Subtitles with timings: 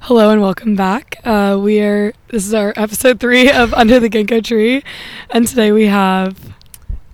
[0.00, 1.16] Hello and welcome back.
[1.24, 4.82] Uh, we are this is our episode three of Under the Ginkgo Tree,
[5.30, 6.54] and today we have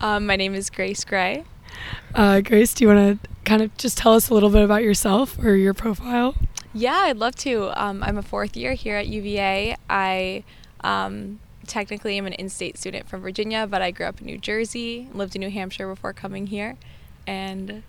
[0.01, 1.45] Um, my name is Grace Gray.
[2.15, 2.75] uh, Grace.
[2.75, 5.55] Do you want to kind of just tell us a little bit about yourself or
[5.57, 6.35] your profile?
[6.73, 7.71] Yeah, I'd love to.
[7.81, 9.77] Um, I'm a fourth year here at UVA.
[9.89, 10.45] I
[10.83, 15.09] um, technically am an in-state student from Virginia, but I grew up in New Jersey,
[15.13, 16.77] lived in New Hampshire before coming here,
[17.27, 17.83] and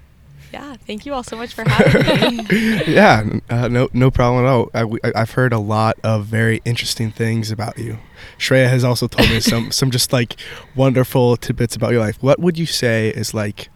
[0.53, 2.83] yeah, thank you all so much for having me.
[2.87, 4.69] yeah, uh, no, no problem at all.
[4.73, 7.99] I, I, i've heard a lot of very interesting things about you.
[8.37, 10.35] Shreya has also told me some, some just like
[10.75, 12.21] wonderful tidbits about your life.
[12.21, 13.69] What would you say is like,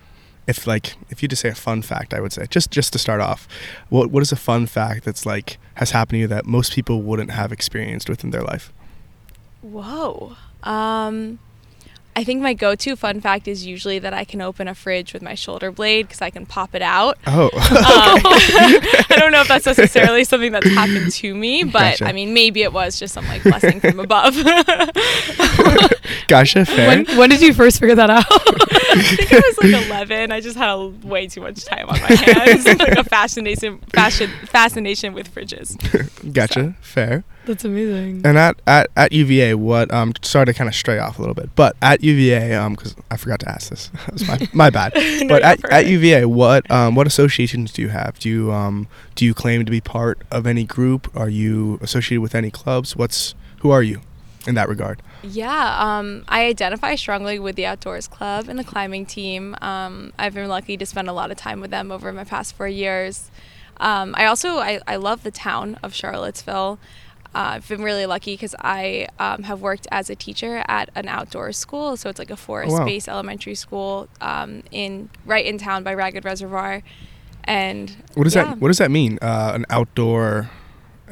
[0.48, 3.00] if like, if you just say a fun fact, I would say just just to
[3.00, 3.48] start off,
[3.90, 7.02] what what is a fun fact that's like has happened to you that most people
[7.02, 8.74] wouldn't have experienced within their life?
[9.62, 10.36] Whoa.
[10.64, 11.40] Um,
[12.14, 15.22] I think my go-to fun fact is usually that I can open a fridge with
[15.22, 17.18] my shoulder blade because I can pop it out.
[17.26, 17.50] Oh,
[17.82, 22.06] Um, I don't know if that's necessarily something that's happened to me, but Gotcha.
[22.06, 24.36] I mean, maybe it was just some like blessing from above.
[26.28, 26.88] gotcha, fair.
[26.88, 28.26] When, when did you first figure that out?
[28.92, 30.32] I think I was like 11.
[30.32, 32.66] I just had a, way too much time on my hands.
[32.80, 35.78] like a fascination, fashion, fascination with fridges.
[36.34, 37.24] gotcha, fair.
[37.46, 38.22] That's amazing.
[38.24, 41.34] And at, at, at UVA, what um sorry to kind of stray off a little
[41.34, 44.70] bit, but at UVA, um, because I forgot to ask this, that was my, my
[44.70, 44.94] bad.
[44.94, 45.86] No, but you're at, at.
[45.88, 48.20] UVA, what um what associations do you have?
[48.20, 51.10] Do you um do you claim to be part of any group?
[51.16, 52.96] Are you associated with any clubs?
[52.96, 54.02] What's who are you
[54.48, 55.02] in that regard?
[55.24, 59.56] Yeah, um, I identify strongly with the Outdoors Club and the climbing team.
[59.62, 62.56] Um, I've been lucky to spend a lot of time with them over my past
[62.56, 63.30] four years.
[63.78, 66.80] Um, I also I, I love the town of Charlottesville.
[67.34, 71.08] Uh, I've been really lucky because I um, have worked as a teacher at an
[71.08, 75.94] outdoor school, so it's like a forest-based elementary school um, in right in town by
[75.94, 76.84] Ragged Reservoir.
[77.46, 78.44] And What does yeah.
[78.46, 79.18] that What does that mean?
[79.22, 80.50] Uh, an outdoor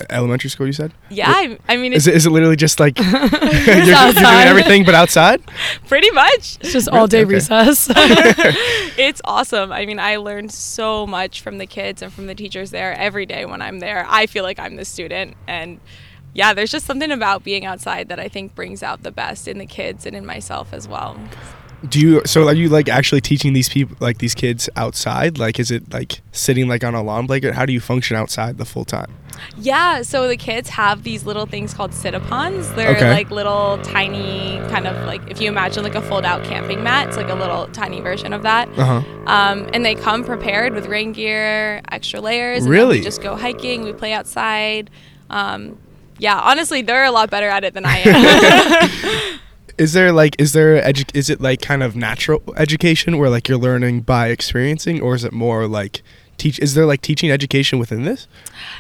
[0.10, 0.66] elementary school?
[0.68, 0.94] You said?
[1.10, 4.86] Yeah, I, I mean Is it is it literally just like you're, you're doing everything
[4.86, 5.42] but outside?
[5.88, 6.58] pretty much.
[6.62, 7.34] It's just all day Okay.
[7.36, 7.88] recess.
[8.98, 9.72] it's awesome.
[9.72, 13.26] I mean, I learned so much from the kids and from the teachers there every
[13.26, 14.06] day when I'm there.
[14.10, 15.80] I feel like I'm the student and
[16.34, 19.58] yeah, there's just something about being outside that I think brings out the best in
[19.58, 21.18] the kids and in myself as well.
[21.88, 25.38] Do you so are you like actually teaching these people like these kids outside?
[25.38, 27.54] Like is it like sitting like on a lawn blanket?
[27.54, 29.14] How do you function outside the full time?
[29.58, 32.76] Yeah, so the kids have these little things called sit-upons.
[32.76, 33.10] They're Okay.
[33.14, 37.16] like little tiny kind of like if you imagine like a fold-out camping mat, it's
[37.16, 38.68] like a little tiny version of that.
[38.78, 39.02] Uh huh.
[39.28, 42.64] Um, and they come prepared with rain gear, extra layers.
[42.64, 42.98] And Really?
[42.98, 43.84] we just go hiking.
[43.84, 44.90] We play outside.
[45.30, 45.78] Um,
[46.18, 49.40] yeah, honestly, they're a lot better at it than I am.
[49.80, 53.48] Is there like is there edu- is it like kind of natural education where like
[53.48, 56.02] you're learning by experiencing or is it more like
[56.38, 58.28] teach is there like teaching education within this?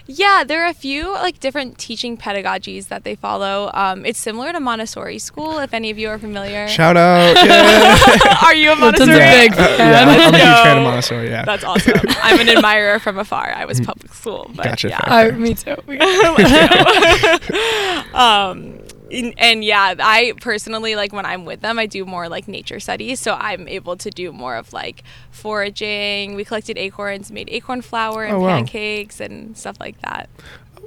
[0.07, 3.69] yeah, there are a few like different teaching pedagogies that they follow.
[3.73, 6.67] Um, it's similar to Montessori school, if any of you are familiar.
[6.67, 7.35] Shout out.
[7.45, 8.37] Yeah.
[8.45, 9.19] are you a Littleton's a Montessori?
[9.19, 9.79] big Uh, fan.
[9.79, 11.45] yeah, I'm, I'm a huge fan of Montessori, yeah.
[11.45, 11.99] That's awesome.
[12.23, 13.51] I'm an admirer from afar.
[13.53, 14.99] I was public school, but Gotcha, yeah.
[15.01, 15.33] fair.
[15.33, 15.75] I, me too.
[18.17, 18.78] um
[19.11, 22.79] in- and yeah i personally like when i'm with them i do more like nature
[22.79, 27.81] studies so i'm able to do more of like foraging we collected acorns made acorn
[27.81, 28.47] flour and Oh, wow.
[28.57, 30.29] pancakes and stuff like that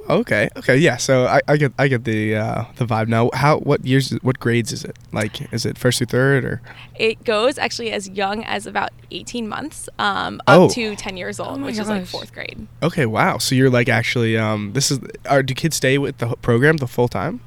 [0.09, 0.49] Okay.
[0.57, 0.75] Okay.
[0.75, 0.97] Yeah.
[0.97, 3.29] So I, I get I get the uh, the vibe now.
[3.33, 4.97] How what years what grades is it?
[5.13, 6.61] Like is it first through third or
[6.95, 10.65] it goes actually as young as about 18 months um, Oh.
[10.65, 13.37] up to 10 years old Oh my which is like fourth grade Okay, wow.
[13.37, 16.87] So you're like actually um this is are do kids stay with the program the
[16.87, 17.39] full time?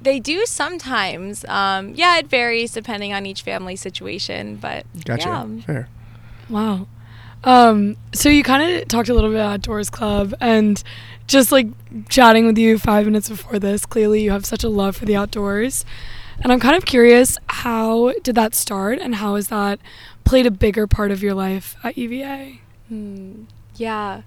[0.00, 5.28] They do sometimes um, yeah it varies depending on each family situation but Gotcha.
[5.28, 5.60] yeah.
[5.62, 5.88] Fair.
[6.48, 6.88] Wow.
[7.42, 10.82] Um, so you kind of talked a little bit about Outdoors Club and
[11.26, 11.68] just like
[12.08, 15.16] chatting with you five minutes before this, clearly you have such a love for the
[15.16, 15.84] outdoors.
[16.42, 19.78] And I'm kind of curious, how did that start and how has that
[20.24, 22.60] played a bigger part of your life at E UVA?
[22.88, 23.44] Hmm.
[23.76, 24.22] Yeah.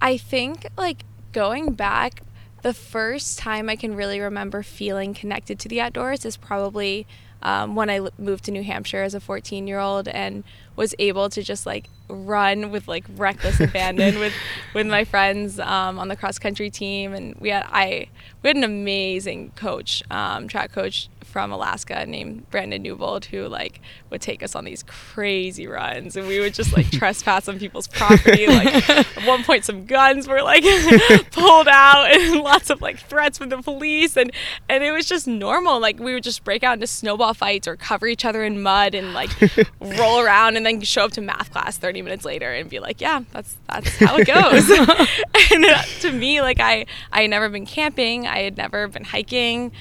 [0.00, 2.22] I think like going back,
[2.64, 7.06] the first time I can really remember feeling connected to the outdoors is probably
[7.44, 10.44] um, when I l- moved to New Hampshire as a 14 year old and
[10.76, 14.32] was able to just like run with like reckless abandon with
[14.74, 17.12] with my friends um, on the cross country team.
[17.12, 18.08] And we had I
[18.42, 23.80] we had an amazing coach um, track coach from Alaska named Brandon Newbold who like
[24.10, 26.16] would take us on these crazy runs.
[26.16, 28.46] And we would just like trespass on people's property.
[28.46, 30.62] Like at one point some guns were like
[31.32, 34.16] pulled out and lots of like threats from the police.
[34.16, 34.32] And
[34.68, 35.80] and it was just normal.
[35.80, 38.94] Like we would just break out into snowball fights or cover each other in mud
[38.94, 39.30] and like
[39.80, 43.00] roll around and then show up to math class 30 minutes later and be like,
[43.00, 44.70] yeah, that's that's how it goes.
[45.52, 49.04] and uh, to me, like I I had never been camping, I had never been
[49.04, 49.72] hiking.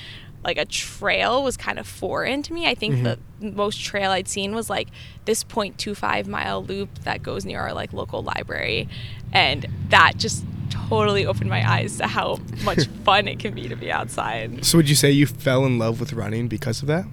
[0.44, 2.68] Like a trail was kind of foreign to me.
[2.68, 4.90] I think the most trail I'd seen was like
[5.24, 8.90] this 0.25 mile loop that goes near our like local library,
[9.32, 13.76] and that just totally opened my eyes to how much fun it can be to
[13.76, 14.66] be outside.
[14.66, 17.06] So would you say you fell in love with running because of that?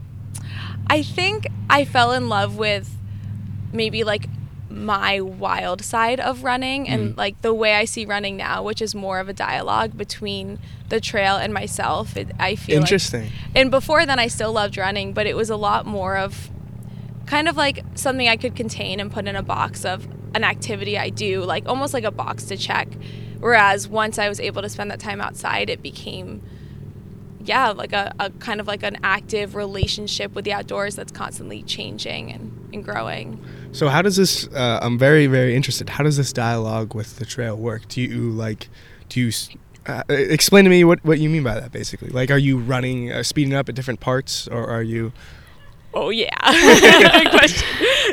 [0.90, 2.94] I think I fell in love with
[3.72, 4.26] maybe like
[4.69, 7.16] my wild side of running and Mm.
[7.16, 10.58] like the way I see running now, which is more of a dialogue between
[10.88, 12.16] the trail and myself.
[12.16, 13.31] It, I feel like- Interesting.
[13.54, 16.50] and before then, I still loved running, but it was a lot more of
[17.26, 20.98] kind of like something I could contain and put in a box of an activity
[20.98, 22.88] I do, like almost like a box to check.
[23.40, 26.43] Whereas once I was able to spend that time outside, it became,
[27.42, 31.62] yeah, like a, a kind of like an active relationship with the outdoors that's constantly
[31.62, 33.42] changing and, and growing.
[33.72, 34.46] So how does this?
[34.48, 35.88] Uh, I'm very very interested.
[35.88, 37.88] How does this dialogue with the trail work?
[37.88, 38.69] Do you like?
[39.08, 39.32] Do you?
[39.87, 43.10] Uh, explain to me what, what you mean by that basically like are you running
[43.10, 45.10] uh, speeding up at different parts or are you
[45.93, 46.28] Oh yeah.
[47.31, 47.66] Question.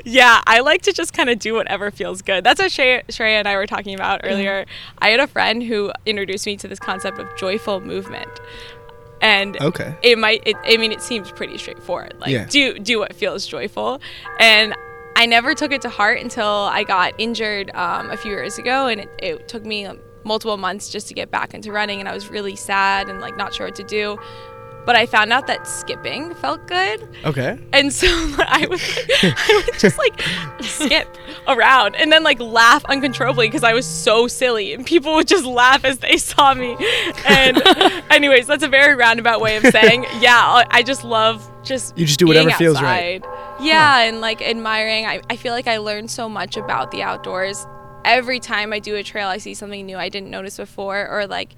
[0.03, 2.44] Yeah, I like to just kind of do whatever feels good.
[2.44, 4.65] That's what Shreya, Shreya and I were talking about earlier.
[5.00, 8.30] I had a friend who introduced me to this concept of joyful movement.
[9.22, 12.16] And okay it might it, I mean it seems pretty straightforward.
[12.19, 12.46] Like Yeah.
[12.46, 14.00] do do what feels joyful.
[14.40, 14.75] And
[15.16, 18.86] I never took it to heart until I got injured um, a few years ago
[18.86, 19.88] and it, it took me
[20.24, 23.36] multiple months just to get back into running and I was really sad and like
[23.36, 24.19] not sure what to do.
[24.88, 27.06] But I found out that skipping felt good.
[27.25, 28.07] okay And so
[28.39, 28.80] I would,
[29.22, 30.22] I would just like
[30.62, 31.10] skip
[31.45, 35.44] around and then like laugh uncontrollably because I was so silly and people would just
[35.44, 36.78] laugh as they saw me.
[37.28, 37.62] And
[38.10, 42.18] anyways, that's a very roundabout way of saying, yeah, I just love just You just
[42.18, 43.22] do whatever being feels right.
[43.60, 45.06] Yeah, and like admiring.
[45.06, 47.68] I, I feel like I learned so much about the outdoors.
[48.06, 51.28] Every time I do a trail, I see something new I didn't notice before, or
[51.28, 51.56] like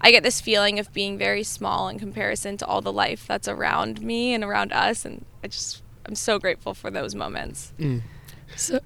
[0.00, 3.48] I get this feeling of being very small in comparison to all the life that's
[3.48, 7.72] around me and around us, and I just I'm so grateful for those moments.
[7.78, 8.02] Mm.
[8.56, 8.80] So,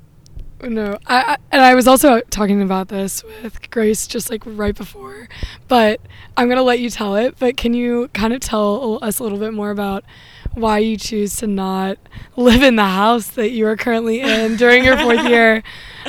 [0.62, 4.75] no, I, I and I was also talking about this with Grace just like right
[4.75, 5.28] before,
[5.69, 6.00] but
[6.37, 7.37] I'm gonna let you tell it.
[7.38, 10.05] But can you kind of tell us a little bit more about
[10.54, 11.98] why you choose to not
[12.36, 15.62] live in the house that you are currently in during your fourth year?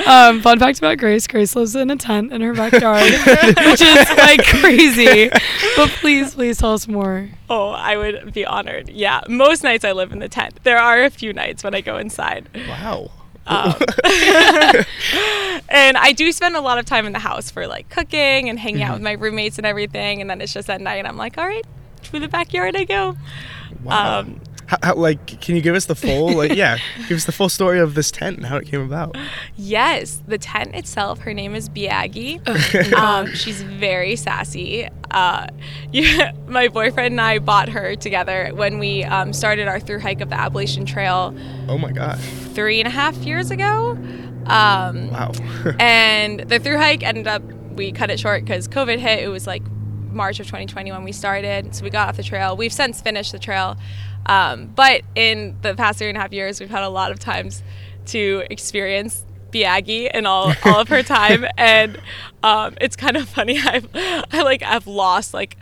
[0.06, 4.10] Um, fun fact about Grace: Grace lives in a tent in her backyard, which is
[4.18, 5.30] like crazy.
[5.76, 7.30] But please, please tell us more.
[7.50, 8.90] Oh, I would be honored.
[8.90, 10.60] Yeah, most nights I live in the tent.
[10.64, 12.50] There are a few nights when I go inside.
[12.68, 13.10] wow
[13.48, 13.76] Um,
[15.70, 18.60] and I do spend a lot of time in the house for like cooking and
[18.60, 20.20] hanging out with my roommates and everything.
[20.22, 21.66] And then it's just at night, I'm like, all right,
[22.04, 23.16] to the backyard I go.
[23.86, 26.78] Wow Um, how, how, like can you give us the full like yeah
[27.08, 29.16] give us the full story of this tent and how it came about
[29.56, 32.42] Yes, the tent itself, her name is Biagi.
[32.94, 34.88] um, she's very sassy.
[35.12, 35.48] Uh,
[35.92, 40.20] yeah, my boyfriend and I bought her together when we um, started our through hike
[40.22, 41.34] of the Appalachian Trail
[41.70, 42.20] oh my gosh
[42.54, 43.92] three and a half years ago.
[44.48, 45.32] Um, wow
[45.80, 47.42] and the through hike ended up
[47.74, 49.64] we cut it short because covid hit it was like
[50.16, 53.32] march of 2020 when we started so we got off the trail we've since finished
[53.32, 53.78] the trail
[54.28, 57.20] um, but in the past three and a half years we've had a lot of
[57.20, 57.62] times
[58.06, 62.00] to experience Biagi and all, all of her time and
[62.44, 65.58] um, it's kind of funny I've I like I've lost like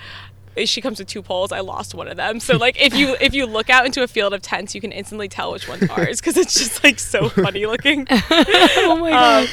[0.65, 1.51] she comes with two poles.
[1.51, 2.39] I lost one of them.
[2.39, 4.91] So like if you if you look out into a field of tents, you can
[4.91, 8.05] instantly tell which one's ours because it's just like so funny looking.
[8.09, 9.43] oh my god.
[9.43, 9.49] Um,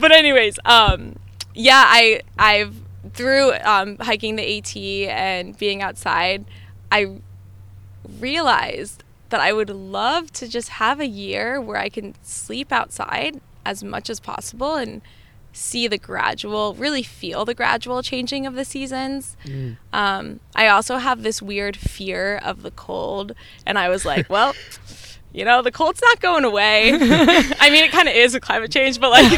[0.00, 1.16] but anyways, um,
[1.54, 2.74] yeah, I I've
[3.14, 6.44] through um, hiking the AT and being outside,
[6.90, 7.18] I
[8.20, 13.40] realized that I would love to just have a year where I can sleep outside
[13.64, 15.00] as much as possible and
[15.54, 19.36] see the gradual, really feel the gradual changing of the seasons.
[19.92, 23.34] Um, I also have this weird fear of the cold,
[23.66, 24.54] and I was like, well.
[25.32, 26.90] You know, the cold's not going away.
[26.94, 29.24] I mean, it kind of is with climate change, but like,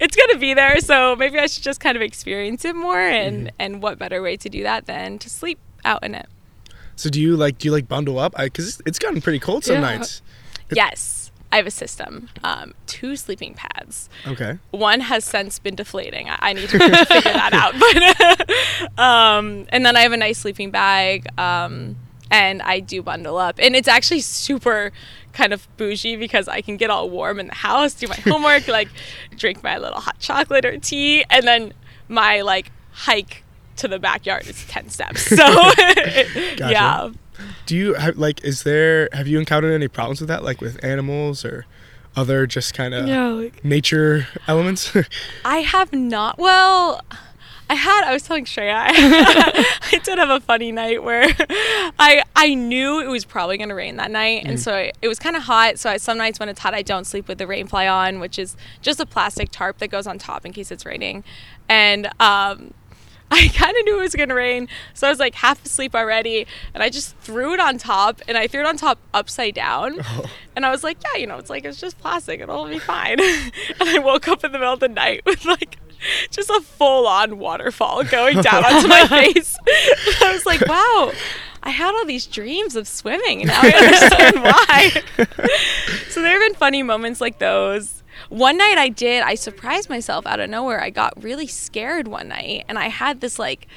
[0.00, 0.80] it's going to be there.
[0.80, 2.98] So maybe I should just kind of experience it more.
[2.98, 6.26] And, and what better way to do that than to sleep out in it?
[6.94, 9.76] so do you like do you like bundle up because it's gotten pretty cold some
[9.76, 9.80] Yeah.
[9.80, 10.20] nights
[10.74, 12.28] Yes, I have a system.
[12.44, 14.08] Um, two sleeping pads.
[14.26, 16.28] okay One has since been deflating.
[16.28, 17.74] I, I need to figure that out.
[18.96, 21.26] But um, and then I have a nice sleeping bag.
[21.38, 21.96] Um,
[22.32, 24.90] and I do bundle up, and it's actually super
[25.34, 28.66] kind of bougie because I can get all warm in the house, do my homework,
[28.66, 28.88] like
[29.36, 31.74] drink my little hot chocolate or tea, and then
[32.08, 33.44] my like hike
[33.76, 35.26] to the backyard is ten steps.
[35.26, 35.36] So
[36.58, 37.10] yeah.
[37.66, 40.82] do you have like is there have you encountered any problems with that like with
[40.82, 41.66] animals or
[42.16, 43.06] other just kind of
[43.42, 44.96] like nature elements?
[45.44, 46.38] I have not.
[46.38, 47.02] Well,
[47.72, 48.04] I had.
[48.04, 48.74] I was telling Shreya.
[48.74, 51.24] I, I did have a funny night where
[51.98, 55.18] I I knew it was probably gonna rain that night, and so I, it was
[55.18, 55.78] kind of hot.
[55.78, 58.20] So I, some nights when it's hot, I don't sleep with the rain fly on,
[58.20, 61.24] which is just a plastic tarp that goes on top in case it's raining,
[61.68, 62.74] and um.
[63.34, 66.46] I kind of knew it was gonna rain, so I was like half asleep already,
[66.74, 69.96] and I just threw it on top, and I threw it on top upside down,
[70.04, 70.24] Oh.
[70.54, 73.18] and I was like, yeah, you know, it's like it's just plastic, it'll be fine.
[73.20, 75.78] and I woke up in the middle of the night with like
[76.30, 79.56] just a full-on waterfall going down onto my face.
[79.66, 81.12] I was like, wow.
[81.64, 85.26] I had all these dreams of swimming, and now I understand why.
[86.08, 88.02] so there have been funny moments like those.
[88.30, 90.82] One night I did, I surprised myself out of nowhere.
[90.82, 93.68] I got really scared one night, and I had this like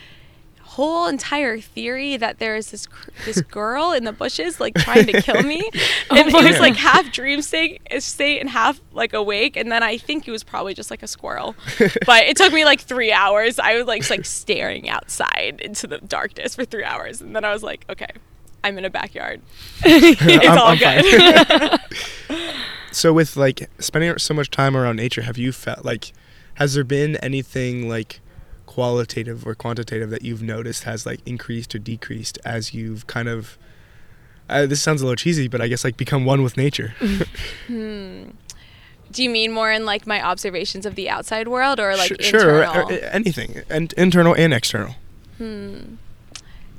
[0.75, 5.05] whole entire theory that there is this cr- this girl in the bushes like trying
[5.05, 5.59] to kill me.
[6.11, 9.83] and my it was like half dream state, state and half like awake, and then
[9.83, 11.55] I think it was probably just like a squirrel.
[12.05, 13.57] but it took me like three hours.
[13.57, 17.45] I was like just, like staring outside into the darkness for three hours, and then
[17.45, 18.11] I was like, okay,
[18.61, 19.41] I'm in a backyard.
[19.85, 21.79] it's I'm- all I'm good.
[22.91, 26.11] so with like spending so much time around nature, have you felt like
[26.55, 28.19] has there been anything like
[28.65, 33.57] qualitative or quantitative that you've noticed has like increased or decreased as you've kind of
[34.49, 36.89] uh, this sounds a little cheesy, but I guess like become one with nature.
[37.67, 38.25] hmm.
[39.11, 42.25] Do you mean more in like my observations of the outside world, or like Sh-
[42.25, 42.91] sure, internal?
[42.91, 44.95] or, or anything, and internal and external.
[45.37, 45.95] Hmm.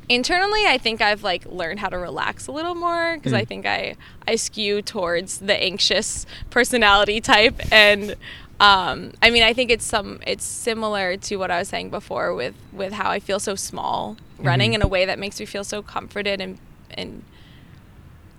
[0.09, 3.49] Internally, I think I've like learned how to relax a little more because I Mm.
[3.49, 3.97] think I
[4.29, 8.15] I skew towards the anxious personality type, and
[8.61, 12.35] um, I mean I think it's some it's similar to what I was saying before
[12.35, 14.75] with with how I feel so small running Mhm.
[14.77, 16.59] in a way that makes me feel so comforted and
[16.91, 17.23] and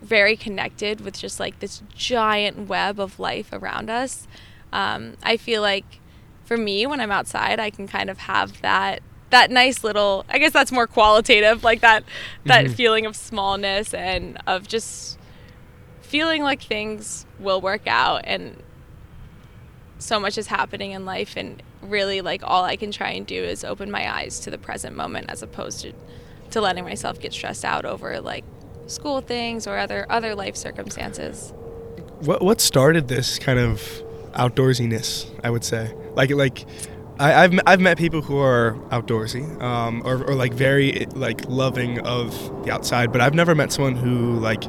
[0.01, 4.27] very connected with just like this giant web of life around us.
[4.71, 5.85] Um, I feel like
[6.45, 10.23] for me, when I'm outside, I can kind of have that that nice little.
[10.29, 12.03] I guess that's more qualitative, like that
[12.45, 12.73] that Mhm.
[12.75, 15.17] feeling of smallness and of just
[16.01, 18.55] feeling like things will work out and
[19.99, 23.41] so much is happening in life and really like all I can try and do
[23.43, 25.93] is open my eyes to the present moment as opposed to
[26.51, 28.45] to letting myself get stressed out over like
[28.87, 31.53] school things or other other life circumstances.
[32.19, 33.81] What what started this kind of
[34.33, 35.29] outdoorsiness?
[35.43, 36.65] I would say, like like.
[37.19, 41.49] I, I've m- I've met people who are outdoorsy, um, or, or like very like
[41.49, 42.31] loving of
[42.63, 44.65] the outside, but I've never met someone who like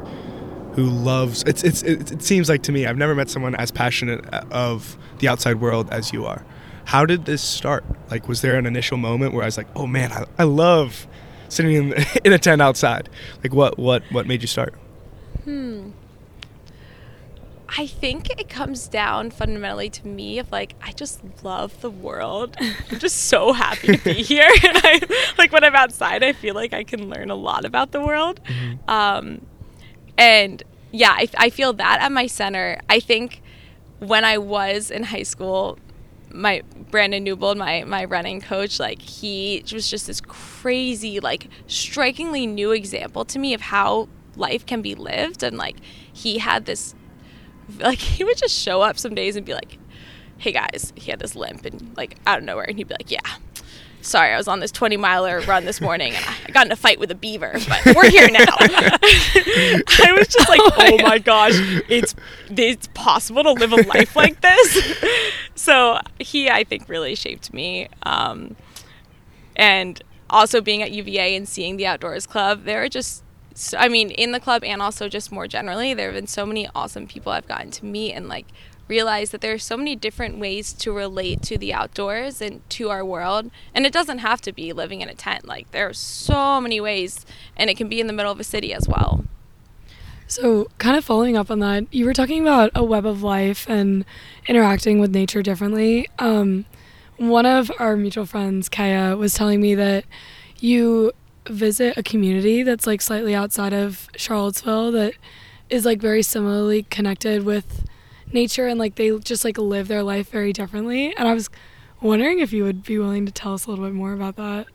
[0.79, 1.43] who loves.
[1.43, 4.97] It's it's it, it seems like to me I've never met someone as passionate of
[5.19, 6.45] the outside world as you are.
[6.85, 7.83] How did this start?
[8.09, 11.05] Like, was there an initial moment where I was like, oh man, I, I love
[11.49, 11.93] sitting in
[12.23, 13.09] in a tent outside?
[13.43, 14.73] Like, what what what made you start?
[15.43, 15.89] Hmm.
[17.77, 22.55] I think it comes down fundamentally to me of like I just love the world.
[22.91, 25.01] I'm just so happy to be here, and I
[25.37, 26.23] like when I'm outside.
[26.23, 28.39] I feel like I can learn a lot about the world,
[28.87, 29.45] um,
[30.17, 32.79] and yeah, I, I feel that at my center.
[32.89, 33.41] I think
[33.99, 35.77] when I was in high school,
[36.31, 42.47] my Brandon Newbold, my my running coach, like he was just this crazy, like strikingly
[42.47, 45.77] new example to me of how life can be lived, and like
[46.11, 46.95] he had this,
[47.79, 49.77] like he would just show up some days and be like,
[50.37, 53.11] "Hey guys," he had this limp and like out of nowhere, and he'd be like,
[53.11, 53.19] "Yeah."
[54.01, 56.77] Sorry, I was on this 20 miler run this morning and I got in a
[56.77, 58.45] fight with a beaver, but we're here now.
[58.49, 61.53] I was just like, oh my gosh,
[61.89, 62.15] it's
[62.49, 64.97] it's possible to live a life like this.
[65.55, 67.89] so he, I think, really shaped me.
[68.03, 68.55] Um,
[69.55, 73.23] and also being at UVA and seeing the Outdoors Club, there are just,
[73.77, 76.69] I mean, in the club and also just more generally, there have been so many
[76.73, 78.45] awesome people I've gotten to meet and like
[78.89, 82.89] realize that there are so many different ways to relate to the outdoors and to
[82.89, 83.51] our world.
[83.73, 85.47] And it doesn't have to be living in a tent.
[85.47, 88.43] Like there are so many ways, and it can be in the middle of a
[88.43, 89.23] city as well.
[90.27, 93.67] So, kind of following up on that, you were talking about a web of life
[93.67, 94.05] and
[94.47, 96.07] interacting with nature differently.
[96.19, 96.65] Um,
[97.17, 100.05] one of our mutual friends, Kaya, was telling me that
[100.59, 101.13] you
[101.47, 105.13] visit a community that's like slightly outside of Charlottesville that
[105.67, 107.88] is like very similarly connected with
[108.31, 111.13] nature and like they just like live their life very differently.
[111.15, 111.49] And I was
[112.01, 114.67] wondering if you would be willing to tell us a little bit more about that.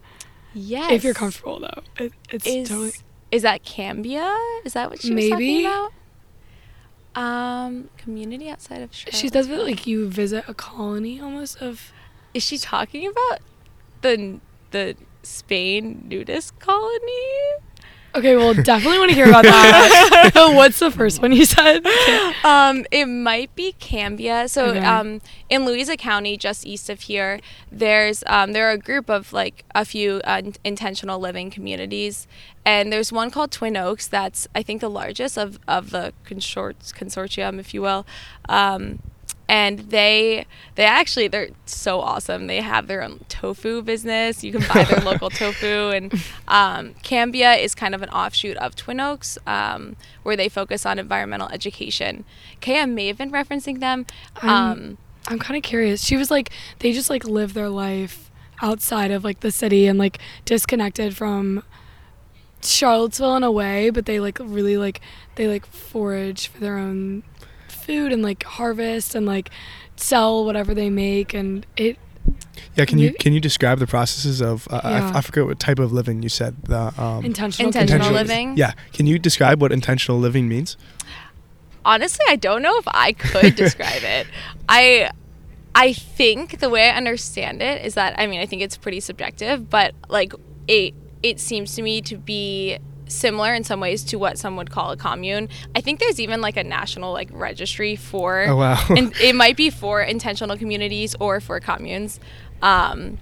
[0.53, 0.93] Yes.
[0.93, 1.83] If you're comfortable, though.
[2.05, 2.93] It, it's Is totally.
[3.33, 4.37] is that Cambia?
[4.65, 5.65] Is that what she was Maybe.
[5.65, 5.93] talking about?
[7.17, 9.15] Um, community outside of Charlotte.
[9.15, 11.93] She does it like you visit a colony almost of.
[12.35, 13.39] Is she talking about
[14.03, 14.41] the
[14.73, 17.55] the Spain nudist colony?
[18.17, 20.31] Okay, well, definitely want to hear about that.
[20.55, 21.85] what's the first one you said?
[22.45, 24.49] Um, it might be Cambia.
[24.49, 24.81] So, Okay.
[24.81, 27.41] um, in Louisa County, just east of here,
[27.73, 32.27] there's um, there are a group of like a few uh, intentional living communities,
[32.65, 34.07] and there's one called Twin Oaks.
[34.07, 38.05] That's I think the largest of of the consort- consortium, if you will.
[38.49, 39.01] Um,
[39.49, 42.47] and they they actually they're so awesome.
[42.47, 44.43] They have their own tofu business.
[44.43, 46.13] You can buy their local tofu, and
[46.49, 50.99] um, Cambia is kind of an offshoot of Twin Oaks, um, where they focus on
[50.99, 52.25] environmental education.
[52.61, 54.07] Kaya may have been referencing them.
[54.43, 56.05] I'm- Um, I'm kind of curious.
[56.05, 59.99] She was like, they just like live their life outside of like the city and
[59.99, 61.63] like disconnected from
[62.63, 65.01] Charlottesville in a way, but they like really like
[65.37, 67.23] they like forage for their own
[67.85, 69.51] food and like harvest and like
[69.97, 71.97] sell whatever they make and it
[72.77, 75.13] Yeah, can you can you describe the processes of uh, Yeah.
[75.15, 78.23] I, forget what type of living you said the um, intentional Intentional control.
[78.23, 78.57] living.
[78.57, 80.77] Yeah, can you describe what intentional living means?
[81.87, 84.27] honestly, I don't know if I could describe it.
[84.69, 85.11] I
[85.75, 89.01] I think the way I understand it is that I mean I think it's pretty
[89.01, 90.33] subjective, but like
[90.67, 94.71] it it seems to me to be similar in some ways to what some would
[94.71, 95.49] call a commune.
[95.75, 98.85] I think there's even like a national like registry for Oh, wow.
[98.91, 102.21] and it might be for intentional communities or for communes.
[102.63, 103.19] Um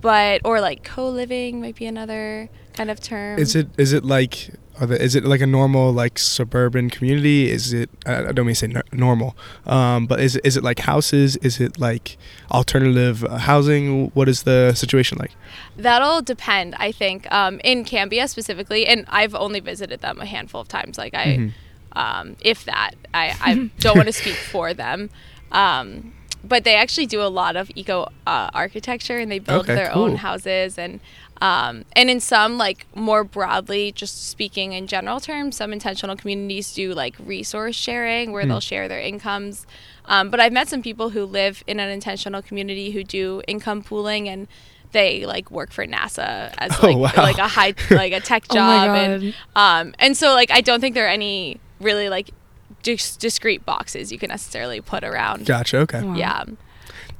[0.00, 3.38] but or like co-living might be another kind of term.
[3.38, 4.50] Is it is it like
[4.84, 7.50] the, is it like a normal like suburban community?
[7.50, 10.56] Is it I I don't mean to say n- normal, um, but is it, is
[10.56, 11.36] it like houses?
[11.38, 12.18] Is it like
[12.50, 14.08] alternative uh, housing?
[14.14, 15.32] What is the situation like?
[15.76, 17.30] That'll depend, I think.
[17.32, 20.98] Um, in Cambia specifically, and I've only visited them a handful of times.
[20.98, 21.52] Like I, Mhm.
[21.92, 25.08] um, if that, I, I don't want to speak for them.
[25.52, 26.12] Um,
[26.44, 29.90] but they actually do a lot of eco uh, architecture, and they build Okay, their
[29.90, 30.04] cool.
[30.04, 31.00] own houses, and
[31.42, 36.72] um, and in some like more broadly, just speaking in general terms, some intentional communities
[36.72, 38.48] do like resource sharing, where Hmm.
[38.48, 39.66] they'll share their incomes.
[40.06, 43.82] Um, but I've met some people who live in an intentional community who do income
[43.82, 44.48] pooling and
[44.92, 47.22] they like work for NASA as Oh, like wow.
[47.22, 50.80] like a high like a tech Oh job and um and so like I don't
[50.80, 52.30] think there are any really like
[52.82, 55.44] dis- discrete boxes you can necessarily put around.
[55.44, 55.78] Gotcha.
[55.78, 56.14] Okay, Wow.
[56.14, 56.44] Yeah.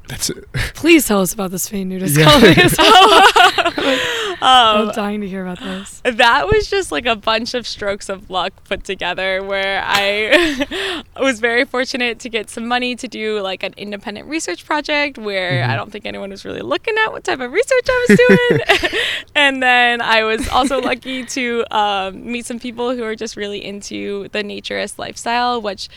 [0.09, 0.45] That's it.
[0.75, 2.25] Please tell us about the Spain nudist Yeah.
[2.31, 2.55] colony.
[2.63, 4.37] as well.
[4.43, 6.01] I'm Um, dying to hear about this.
[6.05, 11.41] that was just like a bunch of strokes of luck put together where I was
[11.41, 15.75] very fortunate to get some money to do like an independent research project where I
[15.75, 19.01] don't think anyone was really looking at what type of research I was doing.
[19.35, 23.65] and then I was also lucky to um, meet some people who are just really
[23.65, 25.89] into the naturist lifestyle, which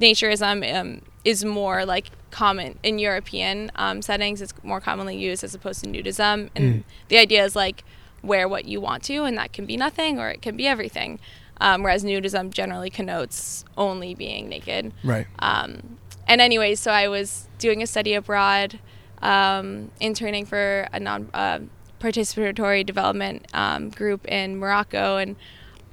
[0.00, 4.40] naturism um, is more like common in European um, settings.
[4.42, 6.84] It's more commonly used as opposed to nudism, and Mm.
[7.08, 7.84] the idea is like
[8.22, 11.18] wear what you want to, and that can be nothing or it can be everything.
[11.60, 14.92] Um, whereas nudism generally connotes only being naked.
[15.04, 15.26] right.
[15.38, 18.78] Um, and anyways, so I was doing a study abroad,
[19.20, 21.60] um, interning for a non uh,
[22.00, 25.36] participatory development um, group in Morocco, and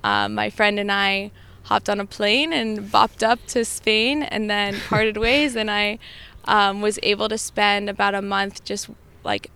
[0.03, 1.29] um, my friend and I
[1.69, 5.99] hopped on a plane and bopped up to Spain, and then parted ways, and I
[6.45, 8.89] um, was able to spend about a month just
[9.23, 9.51] like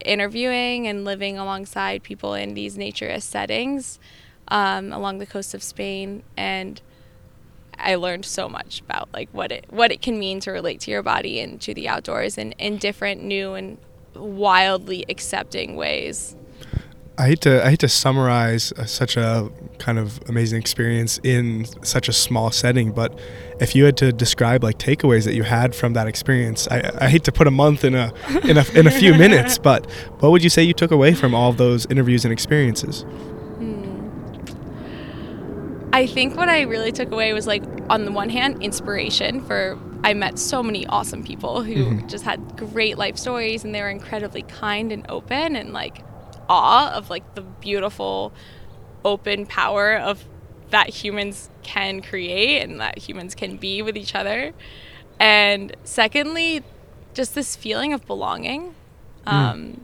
[0.00, 3.98] interviewing and living alongside people in these naturist settings
[4.48, 6.80] um, along the coast of Spain, and
[7.78, 10.90] I learned so much about like what it what it can mean to relate to
[10.90, 13.76] your body and to the outdoors in, in different new and
[14.14, 16.34] wildly accepting ways.
[17.20, 21.66] I hate to I hate to summarize uh, such a kind of amazing experience in
[21.84, 23.18] such a small setting, but
[23.60, 27.08] if you had to describe like takeaways that you had from that experience, I, I
[27.08, 28.12] hate to put a month in a
[28.44, 31.34] in a in a few minutes, but what would you say you took away from
[31.34, 33.04] all those interviews and experiences?
[35.92, 39.76] I think what I really took away was like on the one hand inspiration for
[40.04, 42.08] I met so many awesome people who Mhm.
[42.08, 46.02] just had great life stories and they were incredibly kind and open and like
[46.48, 48.32] awe of like the beautiful
[49.04, 50.24] open power of
[50.70, 54.52] that humans can create and that humans can be with each other.
[55.18, 56.62] And secondly,
[57.14, 58.74] just this feeling of belonging.
[59.26, 59.82] Um,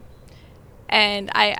[0.88, 1.56] and I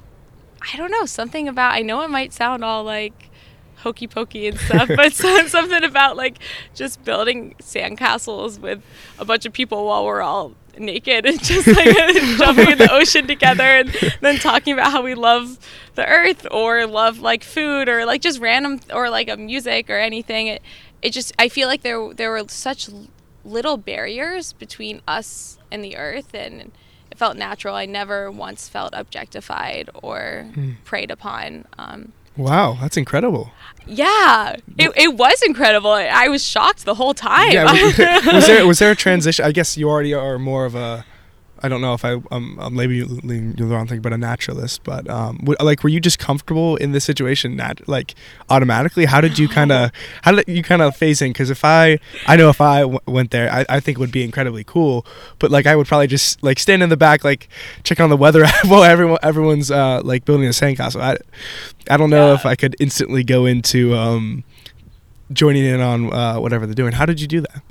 [0.73, 3.31] I don't know, something about I know it might sound all like
[3.77, 6.39] hokey pokey and stuff, but something about like
[6.75, 8.83] just building sandcastles with
[9.19, 11.95] a bunch of people while we're all naked and just like
[12.39, 15.59] jumping in the ocean together and then talking about how we love
[15.95, 19.99] the earth or love like food or like just random or like a music or
[19.99, 20.47] anything.
[20.49, 20.63] It
[21.03, 22.89] it just I feel like there there were such
[23.45, 26.73] little barriers between us and the earth and
[27.11, 27.77] it felt natural.
[27.77, 30.73] I never once felt objectified or Hmm.
[30.85, 31.67] preyed upon.
[31.79, 33.51] Um, Wow, that's incredible.
[33.87, 35.93] Yeah, it, it was incredible.
[35.93, 37.53] I, was shocked the whole time.
[37.53, 37.73] Yeah,
[38.33, 39.45] was there was there a transition?
[39.45, 41.05] I guess you already are more of a.
[41.65, 44.85] I don't know if I um, I'm maybe leaning the wrong thing, but a naturalist.
[44.85, 48.15] But um, w- like, were you just comfortable in this situation, nat- like
[48.51, 49.07] automatically?
[49.07, 49.91] How did you kind of
[50.23, 51.31] how did you kind of phase in?
[51.33, 54.13] Because if I I know if I w- went there, I, I think it would
[54.13, 55.07] be incredibly cool.
[55.39, 57.49] But like, I would probably just like stand in the back, like
[57.83, 61.01] check on the weather while everyone everyone's uh, like building a sandcastle.
[61.01, 61.17] I
[61.91, 62.35] I don't know Yeah.
[62.35, 64.45] if I could instantly go into um,
[65.33, 66.93] joining in on uh, whatever they're doing.
[66.93, 67.63] How did you do that?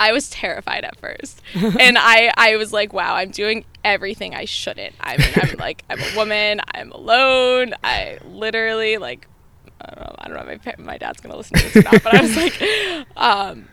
[0.00, 4.44] I was terrified at first, and I I was like, wow, I'm doing everything I
[4.44, 4.94] shouldn't.
[5.00, 6.60] I'm I'm like I'm a woman.
[6.72, 7.74] I'm alone.
[7.82, 9.26] I literally like
[9.80, 10.14] I don't know.
[10.18, 10.52] I don't know.
[10.52, 13.68] if My my dad's gonna listen to this or not, but I was like, um.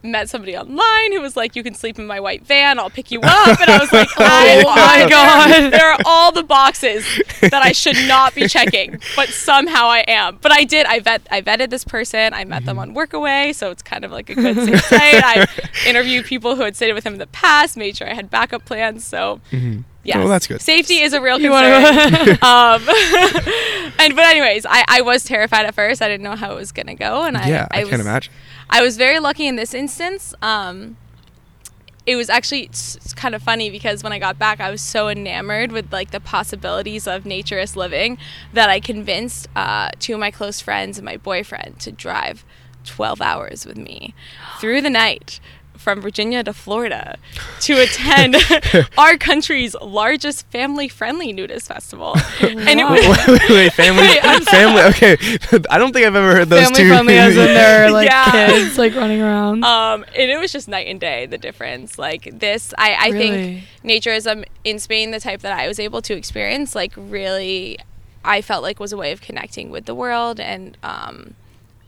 [0.00, 2.78] Met somebody online who was like, "You can sleep in my white van.
[2.78, 5.72] I'll pick you up." And I was like, I, Oh my God.
[5.72, 7.04] There are all the boxes
[7.40, 10.38] that I should not be checking, but somehow I am.
[10.40, 10.86] But I did.
[10.86, 11.26] I vet.
[11.32, 12.32] I vetted this person.
[12.32, 15.22] I met them on Workaway, so it's kind of like a good safe site.
[15.24, 15.46] I
[15.86, 18.64] interviewed people who had stayed with him in the past, made sure I had backup
[18.64, 19.04] plans.
[19.04, 19.80] So Mm-hmm.
[20.04, 20.60] yeah, Oh, that's good.
[20.60, 22.38] Safety is a real concern.
[22.42, 22.82] um,
[23.98, 26.02] and but anyways, I, I was terrified at first.
[26.02, 28.32] I didn't know how it was gonna go, and I yeah, I, can't imagine.
[28.70, 30.34] I was very lucky in this instance.
[30.42, 30.96] Um,
[32.06, 35.08] it was actually it's, kind of funny because when I got back, I was so
[35.08, 38.16] enamored with like the possibilities of naturist living
[38.52, 42.44] that I convinced uh, two of my close friends and my boyfriend to drive
[42.84, 44.14] 12 hours with me
[44.58, 45.40] through the night
[45.78, 47.16] from Virginia to Florida
[47.60, 48.36] to attend
[48.98, 52.14] our country's largest family-friendly nudist festival.
[52.40, 54.82] And it was wait, wait, wait, family, Wait, family.
[54.82, 55.16] Okay,
[55.70, 56.88] I don't think I've ever heard those Family two.
[56.88, 58.30] friendly as in there are like Yeah.
[58.48, 59.64] kids like running around.
[59.64, 63.18] um and it was just night and day the difference like this i i Really?
[63.28, 67.78] think naturism in spain the type that i was able to experience like really
[68.24, 71.34] i felt like was a way of connecting with the world and um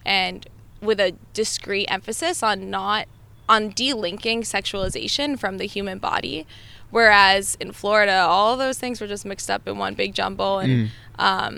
[0.04, 0.46] and
[0.80, 3.06] with a discreet emphasis on not
[3.50, 6.46] on delinking sexualization from the human body
[6.90, 10.72] whereas in florida all those things were just mixed up in one big jumble and
[10.72, 10.90] Mm.
[11.28, 11.54] um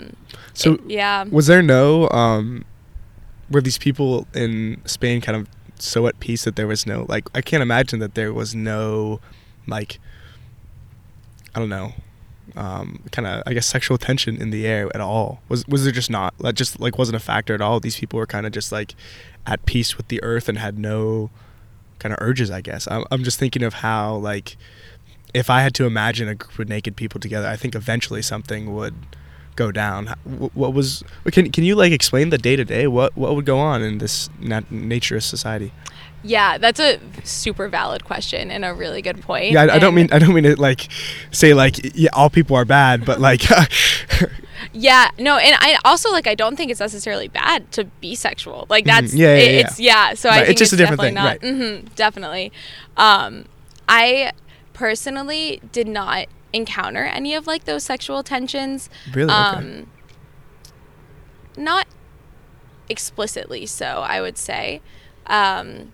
[0.53, 2.65] So, it- yeah was there no um,
[3.49, 5.47] were these people in Spain kind of
[5.79, 7.25] so at peace that there was no like?
[7.35, 9.19] I can't imagine that there was no
[9.67, 9.99] like.
[11.53, 11.93] I don't know.
[12.55, 15.41] Um, kind of, I guess, sexual tension in the air at all.
[15.49, 16.33] Was was there just not?
[16.39, 17.79] That just like wasn't a factor at all.
[17.79, 18.95] These people were kind of just like
[19.45, 21.29] at peace with the earth and had no
[22.03, 22.51] kind of urges.
[22.51, 22.87] I guess.
[22.91, 24.57] I'm I'm just thinking of how like
[25.33, 28.75] if I had to imagine a group of naked people together, I think eventually something
[28.75, 28.93] would
[29.55, 30.13] go down.
[30.53, 31.03] What was?
[31.31, 32.87] Can can you like explain the day to day?
[32.87, 35.71] What what would go on in this nat- naturist society?
[36.25, 39.51] Yeah, that's a super valid question and a really good point.
[39.51, 40.87] Yeah, I, I don't mean I don't mean to like
[41.31, 43.41] say like yeah all people are bad, but like
[44.71, 48.65] Yeah, no, and I also like I don't think it's necessarily bad to be sexual.
[48.69, 49.17] Like that's Mhm.
[49.17, 49.59] Yeah, yeah, it- yeah.
[49.61, 50.13] it's yeah.
[50.13, 52.51] So I think it's just a different definitely thing, not, hmm definitely.
[52.97, 53.45] Um,
[53.89, 54.31] I
[54.73, 58.89] personally did not encounter any of like those sexual tensions.
[59.13, 59.39] really okay.
[59.57, 59.87] Um,
[61.57, 61.87] not
[62.89, 64.81] explicitly so, I would say,
[65.27, 65.91] um,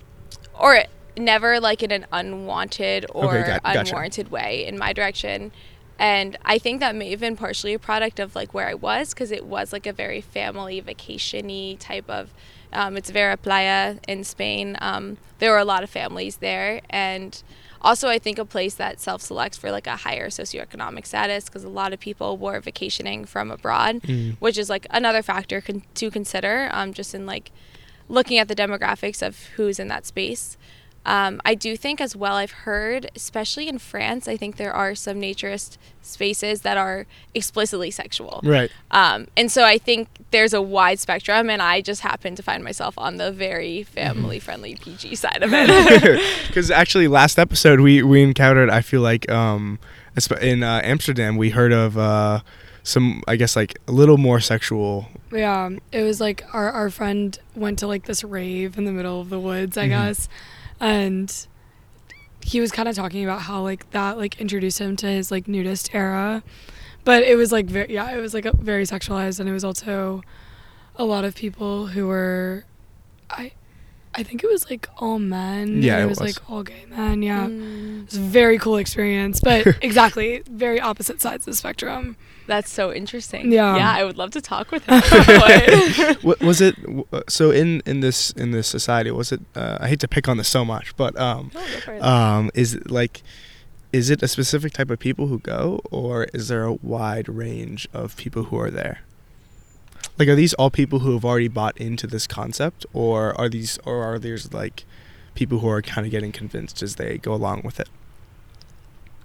[0.60, 0.84] or
[1.18, 3.80] never like in an unwanted or Okay, got- gotcha.
[3.92, 5.52] unwarranted way in my direction.
[6.00, 9.14] And I think that may have been partially a product of like where I was
[9.14, 12.34] because it was like a very family vacation-y type of.
[12.72, 14.78] Um, it's Vera Playa in Spain.
[14.80, 17.42] Um, there were a lot of families there, and
[17.82, 21.70] also I think a place that self-selects for like a higher socioeconomic status because a
[21.70, 24.36] lot of people were vacationing from abroad, Mm.
[24.40, 26.70] which is like another factor con- to consider.
[26.72, 27.52] Um, just in like
[28.08, 30.56] looking at the demographics of who's in that space.
[31.06, 34.94] Um, I do think as well, I've heard, especially in France, I think there are
[34.96, 38.42] some naturist spaces that are explicitly sexual.
[38.44, 38.70] Right.
[38.92, 42.64] Um, and so I think there's a wide spectrum, and I just happen to find
[42.64, 46.20] myself on the very family friendly PG side of it.
[46.48, 48.70] Because actually, last episode we we encountered.
[48.70, 49.80] I feel like um,
[50.42, 52.42] in uh, Amsterdam we heard of uh,
[52.84, 53.24] some.
[53.28, 55.08] I guess like a little more sexual.
[55.32, 59.22] Yeah, it was like our our friend went to like this rave in the middle
[59.22, 59.90] of the woods, I Mhm.
[59.90, 60.30] guess,
[60.80, 61.48] and
[62.44, 65.48] he was kind of talking about how like that like introduced him to his like
[65.48, 66.44] nudist era,
[67.04, 70.22] but it was like very yeah, it was like very sexualized, and it was also
[70.96, 72.66] a lot of people who were,
[73.30, 73.54] I,
[74.16, 75.84] I think it was like all men.
[75.84, 76.36] Yeah, it it was, was.
[76.38, 77.22] like all gay men.
[77.22, 81.58] Yeah, Mm, it was a very cool experience, but exactly very opposite sides of the
[81.58, 82.18] spectrum.
[82.48, 83.52] that's so interesting.
[83.52, 83.76] Yeah.
[83.78, 85.00] Yeah, I would love to talk with him.
[86.24, 86.76] what was it
[87.30, 89.12] so in in this in this society?
[89.12, 89.42] Was it?
[89.56, 92.02] Uh, I hate to pick on this so much, but um, No, go for it.
[92.04, 93.22] um, is it like,
[93.94, 97.88] is it a specific type of people who go, or is there a wide range
[97.94, 99.02] of people who are there?
[100.20, 103.80] Like, are these all people who have already bought into this concept, or are these,
[103.86, 104.84] or are there's like
[105.34, 107.88] people who are kind of getting convinced as they go along with it?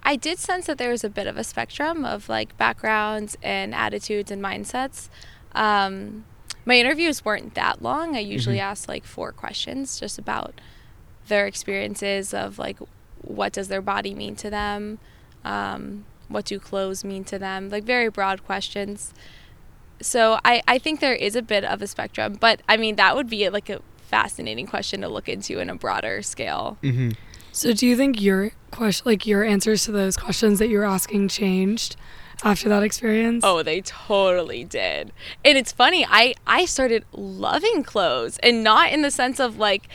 [0.04, 3.74] I did sense that there was a bit of a spectrum of like backgrounds and
[3.74, 5.09] attitudes and mindsets.
[5.52, 6.24] Um,
[6.64, 8.14] my interviews weren't that long.
[8.14, 8.62] I usually Mhm.
[8.70, 10.61] ask like four questions just about
[11.26, 12.78] their experiences of like
[13.22, 14.98] what does their body mean to them,
[15.44, 19.12] um, what do clothes mean to them, like very broad questions.
[20.00, 23.16] So I, I think there is a bit of a spectrum, but I mean that
[23.16, 26.78] would be like a fascinating question to look into in a broader scale.
[26.83, 27.11] Mm-hmm.
[27.52, 30.85] So do you think your question, like your answers to those questions that you were
[30.85, 31.96] asking, changed
[32.42, 33.44] after that experience?
[33.46, 35.12] Oh, they totally did.
[35.44, 39.88] And it's funny, I I started loving clothes and not in the sense of like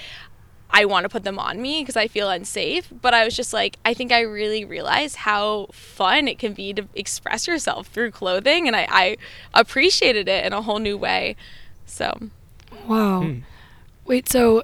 [0.72, 3.54] I want to put them on me because I feel unsafe, but I was just
[3.54, 8.12] like I think I really realized how fun it can be to express yourself through
[8.12, 9.18] clothing and I, I
[9.54, 11.36] appreciated it in a whole new way.
[11.86, 12.30] So,
[12.88, 13.24] Wow.
[13.24, 13.40] Hmm.
[14.06, 14.64] Wait, so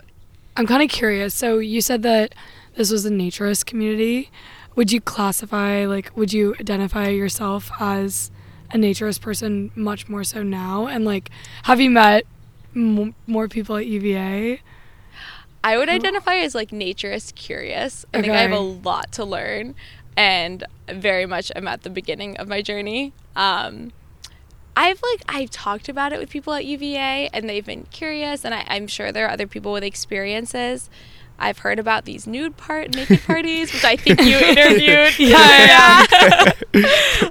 [0.58, 1.34] I'm kind of curious.
[1.34, 2.34] So you said that
[2.76, 4.32] this was a naturist community.
[4.76, 8.32] Would you classify, like, would you identify yourself as
[8.72, 10.88] a naturist person much more so now?
[10.88, 11.30] And, like,
[11.64, 12.26] have you met
[12.76, 14.62] m- more people at UVA?
[15.66, 18.06] I would identify as like naturist curious.
[18.14, 19.74] I think I have a lot to learn
[20.16, 23.14] and very much I'm at the beginning of my journey.
[23.36, 23.92] Um,
[24.78, 28.54] I've like I've talked about it with people at UVA and they've been curious and
[28.54, 30.88] I, I'm sure there are other people with experiences.
[31.38, 35.14] I've heard about these nude part naked parties, which I think you interviewed.
[35.36, 36.06] Yeah,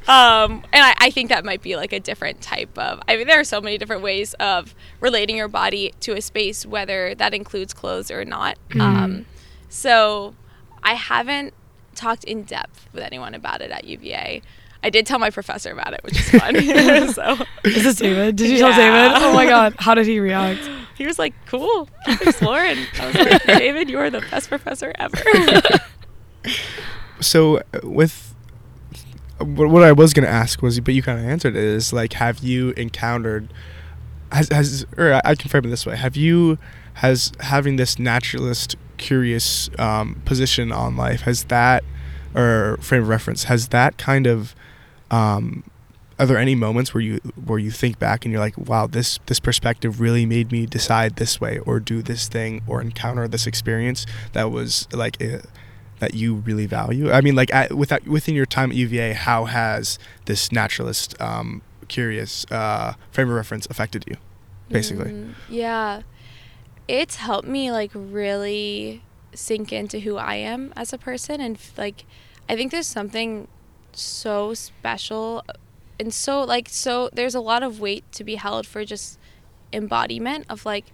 [0.09, 3.01] um, and I, I think that might be like a different type of.
[3.09, 6.67] I mean, there are so many different ways of relating your body to a space,
[6.67, 8.59] whether that includes clothes or not.
[8.79, 9.27] Um,
[9.69, 10.35] so
[10.83, 11.55] I haven't
[11.95, 14.43] talked in depth with anyone about it at UVA.
[14.83, 16.55] I did tell my professor about it, which is fun.
[17.15, 18.37] so Is this David?
[18.37, 19.13] Did you tell David?
[19.15, 19.75] Oh my God.
[19.79, 20.61] How did he react?
[20.97, 24.93] He was like, "Cool, keep exploring." I was like, "David, you are the best professor
[24.99, 25.19] ever."
[27.21, 28.35] So, uh, with
[29.39, 31.63] what what I was gonna ask was, but you kind of answered it.
[31.65, 33.53] Is like, have you encountered?
[34.33, 36.59] Has has or I- I can frame it this way: Have you
[36.95, 41.83] has having this naturalist curious um, position on life has that
[42.35, 44.55] or frame of reference has that kind of
[45.11, 45.65] um,
[46.19, 49.19] are there any moments where you where you think back and you're like wow this
[49.27, 53.47] this perspective really made me decide this way or do this thing or encounter this
[53.47, 55.39] experience that was like uh,
[55.99, 59.45] that you really value i mean like at, without within your time at uva how
[59.47, 64.17] has this naturalist um, curious uh, frame of reference affected you
[64.69, 66.03] basically Mm, yeah.
[66.89, 69.03] It's helped me like really
[69.35, 72.05] sink into who I am as a person and like
[72.49, 73.49] I think there's something
[73.93, 75.43] so special
[76.05, 79.19] and so like so there's a lot of weight to be held for just
[79.73, 80.85] embodiment of like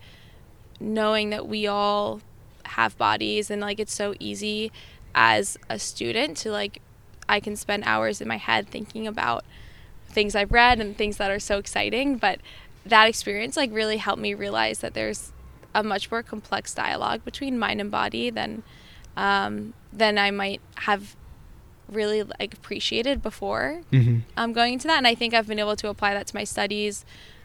[0.78, 2.20] knowing that we all
[2.64, 4.70] have bodies and like it's so easy
[5.12, 6.80] as a student to like
[7.28, 9.44] I can spend hours in my head thinking about
[10.08, 12.38] things I've read and things that are so exciting but
[12.86, 15.32] that experience like really helped me realize that there's
[15.74, 18.62] a much more complex dialogue between mind and body than
[19.16, 21.16] um, than I might have
[21.92, 24.18] really like appreciated before mm-hmm.
[24.36, 26.44] um, going into that and i think i've been able to apply that to my
[26.44, 27.04] studies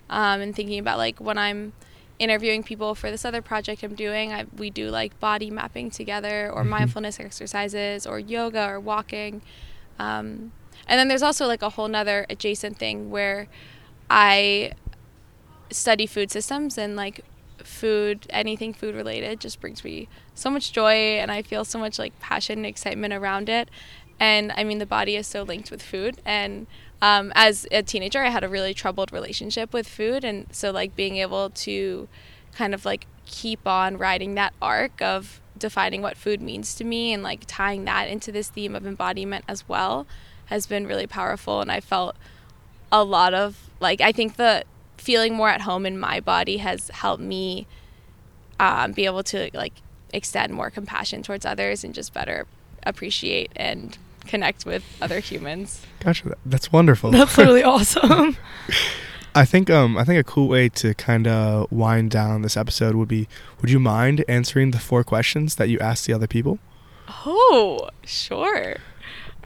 [0.09, 1.73] um, and thinking about like when i'm
[2.19, 6.49] interviewing people for this other project i'm doing I, we do like body mapping together
[6.51, 6.69] or Mhm.
[6.69, 9.41] mindfulness exercises or yoga or walking
[9.99, 10.51] um,
[10.87, 13.47] and then there's also like a whole nother adjacent thing where
[14.09, 14.71] i
[15.71, 17.21] study food systems and like
[17.63, 21.97] food anything food related just brings me so much joy and i feel so much
[21.97, 23.69] like passion and excitement around it
[24.19, 26.21] and i mean the body is so linked with food.
[26.25, 26.67] And
[27.01, 30.23] um, as a teenager i had a really troubled relationship with food.
[30.23, 32.07] And so like being able to
[32.53, 37.13] kind of like keep on riding that arc of defining what food means to me
[37.13, 40.05] and like tying that into this theme of embodiment as well
[40.45, 41.61] has been really powerful.
[41.61, 42.15] And i felt
[42.91, 44.63] a lot of like i think the
[44.97, 47.67] feeling more at home in my body has helped me
[48.59, 49.73] um, be able to like
[50.13, 52.47] extend more compassion towards others and just better
[52.83, 55.81] appreciate and connect with other humans.
[55.99, 58.37] gotcha that's wonderful That's really awesome.
[59.33, 62.95] I think um I think a cool way to kind of wind down this episode
[62.95, 63.27] would be
[63.61, 66.59] would you mind answering the four questions that you asked the other people?
[67.25, 68.77] Oh, sure.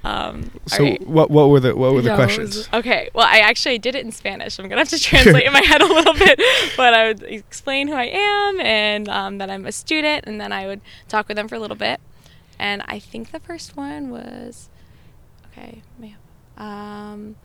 [0.01, 1.05] Um, So alright.
[1.07, 2.69] what what were the what were the Yeah, what was questions?
[2.73, 4.57] Okay, well, I actually did it in Spanish.
[4.57, 6.39] I'm gonna have to translate in my head a little bit,
[6.77, 10.53] but I would explain who I am and um, that I'm a student, and then
[10.53, 11.99] I would talk with them for a little bit.
[12.59, 14.69] And I think the first one was,
[15.51, 16.15] okay, may-
[16.57, 17.35] um,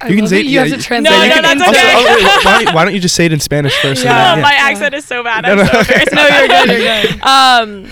[0.00, 0.46] I You can say it.
[0.46, 1.12] you yeah, have to translate.
[1.12, 1.92] No, it no, in that's Also, okay.
[1.94, 4.02] oh, wait, why, don't, why don't you just say it in Spanish first?
[4.02, 5.42] so No, that- my accent is so bad.
[5.42, 5.64] No, I'm no.
[5.66, 6.12] so embarrassed.
[6.14, 6.68] No, you're good.
[6.70, 7.22] You're good.
[7.26, 7.90] um,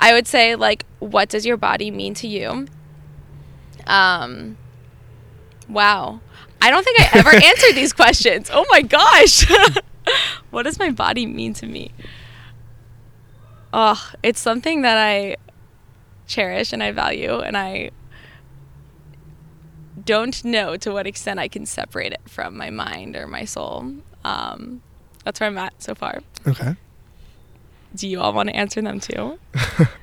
[0.00, 2.66] I would say like, what does your body mean to you?
[3.86, 4.56] Um,
[5.68, 6.20] wow.
[6.60, 8.50] I don't think I ever answered these questions.
[8.52, 9.44] Oh my gosh.
[10.50, 11.90] what does my body mean to me?
[13.72, 15.36] Oh, it's something that I
[16.26, 17.90] cherish and I value, and I
[20.04, 23.94] don't know to what extent I can separate it from my mind or my soul.
[24.24, 24.82] Um,
[25.24, 26.20] that's where I'm at so far.
[26.46, 26.76] Okay.
[27.94, 29.38] Do you all want to answer them too?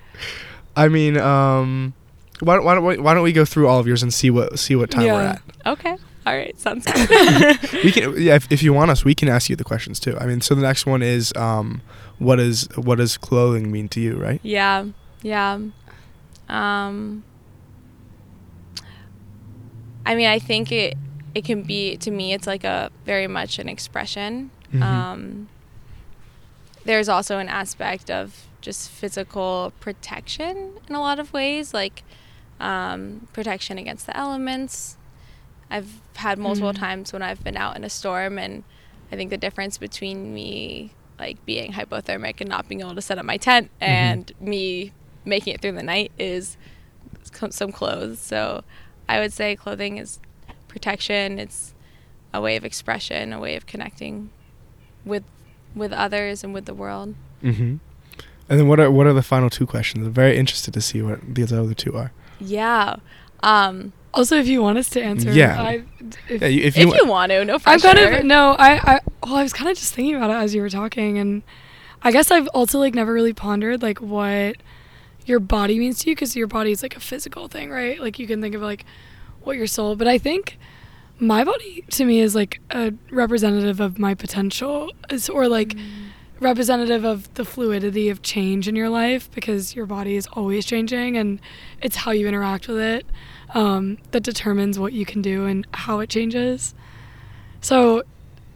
[0.75, 1.93] I mean, um,
[2.39, 4.29] why don't, why don't we, why don't we go through all of yours and see
[4.29, 5.41] what see what time we're at?
[5.65, 5.95] Okay.
[6.25, 6.57] All right.
[6.59, 7.61] Sounds good.
[7.83, 10.17] We can yeah, if, if you want us, we can ask you the questions too.
[10.17, 11.81] I mean, so the next one is um,
[12.17, 14.39] what is what does clothing mean to you, right?
[14.43, 14.85] yeah.
[15.21, 15.59] Yeah.
[16.53, 17.23] Um
[20.05, 20.97] I mean, I think it
[21.35, 24.51] it can be to me it's like a very much an expression.
[24.71, 24.81] Mhm.
[24.83, 25.47] Um
[26.85, 32.03] there's also an aspect of just physical protection in a lot of ways, like
[32.59, 34.97] um, protection against the elements.
[35.69, 36.79] I've had multiple Mhm.
[36.79, 38.63] times when I've been out in a storm, and
[39.11, 43.17] I think the difference between me like being hypothermic and not being able to set
[43.17, 44.91] up my tent and me
[45.25, 46.57] making it through the night is
[47.49, 48.19] some clothes.
[48.19, 48.63] So
[49.07, 50.19] I would say clothing is
[50.67, 51.39] protection.
[51.39, 51.73] It's
[52.33, 54.29] a way of expression, a way of connecting
[55.05, 55.23] with
[55.75, 57.15] with others and with the world.
[57.43, 57.77] Mm-hmm.
[58.49, 60.05] And then what are what are the final two questions?
[60.05, 62.11] I'm very interested to see what these other two are.
[62.39, 62.97] Yeah.
[63.41, 65.59] Um, Also, if you want us to answer, Yeah.
[65.61, 65.83] I,
[66.29, 67.87] if, Yeah, you- if if you, you, want to, no I'm pressure.
[67.87, 68.51] kind of no.
[68.59, 71.17] I I well, I was kind of just thinking about it as you were talking,
[71.17, 71.41] and
[72.03, 74.57] I guess I've also like never really pondered like what
[75.25, 77.99] your body means to you because your body is like a physical thing, right?
[77.99, 78.85] Like you can think of like
[79.41, 80.57] what your soul, but I think
[81.19, 84.91] my body to me is like a representative of my potential,
[85.31, 85.75] or like
[86.39, 91.15] representative of the fluidity of change in your life because your body is always changing
[91.15, 91.39] and
[91.81, 93.05] it's how you interact with it
[93.53, 96.73] um, that determines what you can do and how it changes.
[97.61, 98.03] So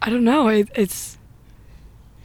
[0.01, 0.47] I don't know.
[0.49, 1.17] It, it's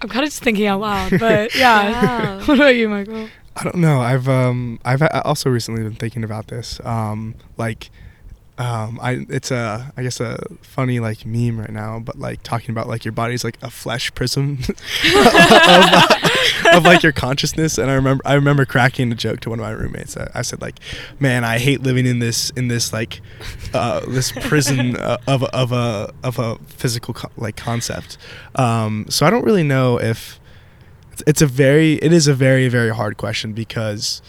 [0.01, 1.91] I'm kind of just thinking out loud, but yeah.
[1.91, 2.37] Yeah.
[2.47, 3.29] what about you, Michael?
[3.57, 4.01] I don't know.
[4.01, 6.81] I've um I've also recently been thinking about this.
[6.85, 7.91] Um like
[8.59, 12.71] um I it's a I guess a funny like meme right now, but like talking
[12.71, 14.59] about like your body's like a flesh prison
[15.15, 17.79] of, of like your consciousness.
[17.79, 20.17] And I remember I remember cracking a joke to one of my roommates.
[20.17, 20.79] I, I said like,
[21.19, 23.21] "Man, I hate living in this in this like
[23.75, 28.17] uh, this prison uh, of of a of a physical co- like concept."
[28.55, 30.39] Um, so I don't really know if
[31.13, 34.23] it's, it's a very it is a very very hard question because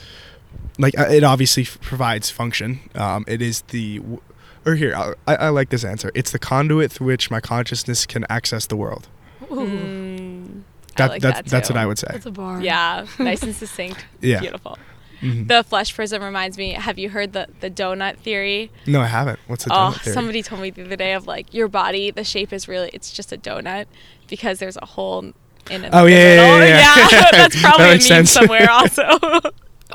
[0.80, 4.22] like uh, it obviously f- provides function um, it is the w-
[4.66, 8.06] or here I, I I like this answer it's the conduit through which my consciousness
[8.06, 9.08] can access the world
[9.50, 12.62] Mm, I that, like that's that that's what I would say That's a bar.
[12.62, 14.04] Yeah, nice and succinct.
[14.22, 14.40] Yeah.
[14.40, 14.78] Beautiful.
[15.22, 15.48] Mhm.
[15.48, 16.72] The flesh prison reminds me.
[16.74, 18.72] Have you heard the the donut theory?
[18.88, 20.14] no I haven't what's the oh, donut theory?
[20.14, 22.10] somebody told me the other day of like your body.
[22.12, 23.86] The shape is really it's just a donut
[24.28, 25.34] because there's a hole
[25.70, 25.90] in it.
[25.94, 26.68] Oh, yeah, yeah, yeah,
[27.12, 27.28] yeah.
[27.32, 28.32] that's That probably a meme sense.
[28.32, 29.04] somewhere also.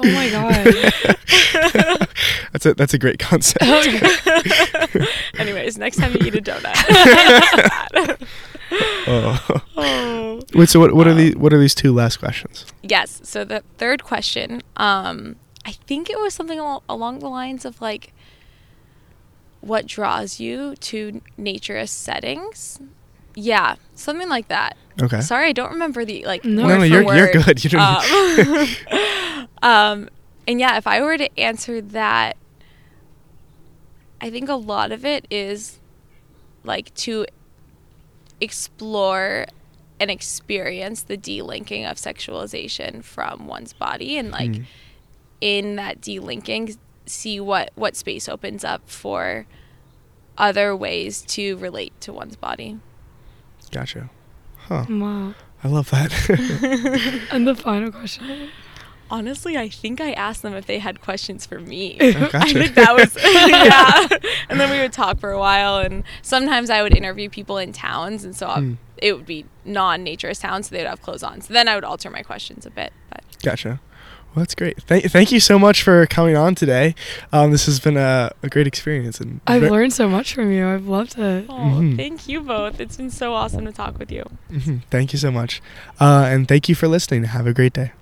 [0.00, 0.64] Oh my god.
[2.52, 3.64] that's a that's a great concept
[5.38, 8.28] Anyways, next time you eat a donut.
[9.08, 9.60] oh.
[9.76, 10.40] oh.
[10.54, 13.20] wait so what what are Um, the what are these two last questions Yes.
[13.24, 17.80] So the third question, um, I think it was something al- along the lines of
[17.80, 18.12] like,
[19.60, 22.80] what draws you to naturist settings?
[23.40, 24.76] Yeah, something like that.
[25.00, 26.44] okay Sorry, I don't remember the like.
[26.44, 26.64] No.
[26.64, 30.08] word no no for you're you're good you don't Um, um,
[30.48, 32.36] and yeah, if I were to answer that,
[34.20, 35.78] I think a lot of it is
[36.64, 37.26] like to
[38.40, 39.46] explore
[40.00, 44.64] and experience the delinking of sexualization from one's body and like Mm.
[45.40, 49.46] in that delinking see what what space opens up for
[50.36, 52.78] other ways to relate to one's body
[53.70, 54.10] gotcha
[54.56, 55.34] huh wow.
[55.64, 56.12] I love that
[57.32, 58.48] And the final question.
[59.10, 62.74] honestly i think i asked them if they had questions for me Oh, I think
[62.74, 64.30] that was yeah.
[64.50, 67.72] And then we would talk for a while, and sometimes I would interview people in
[67.72, 68.74] towns, and so I- Hmm.
[68.98, 71.40] it would be non-naturist towns, so they'd have clothes on.
[71.40, 72.92] So then I would alter my questions a bit.
[73.10, 73.80] But Gotcha.
[74.34, 74.80] Well, that's great.
[74.82, 76.94] Thank, thank you so much for coming on today.
[77.32, 80.52] Um, this has been a, a great experience, and I've ve- learned so much from
[80.52, 80.68] you.
[80.68, 81.46] I've loved it.
[81.48, 81.96] oh, Mhm.
[81.96, 82.78] thank you both.
[82.78, 84.24] It's been so awesome to talk with you.
[84.52, 84.82] Mhm.
[84.90, 85.60] Thank you so much,
[85.98, 87.24] uh, and thank you for listening.
[87.24, 87.92] Have a great day.